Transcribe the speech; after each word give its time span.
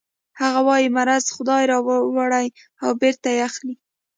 هغه 0.41 0.59
وايي 0.67 0.87
مرض 0.97 1.23
خدای 1.35 1.63
راوړي 1.71 2.47
او 2.83 2.89
بېرته 3.01 3.27
یې 3.35 3.39
اخلي 3.49 3.75